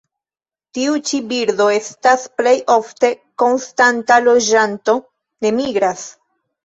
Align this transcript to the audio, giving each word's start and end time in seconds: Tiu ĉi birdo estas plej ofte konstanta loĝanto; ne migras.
Tiu 0.75 0.95
ĉi 1.09 1.19
birdo 1.33 1.67
estas 1.73 2.25
plej 2.39 2.55
ofte 2.77 3.11
konstanta 3.43 4.21
loĝanto; 4.29 4.97
ne 5.47 5.53
migras. 5.63 6.09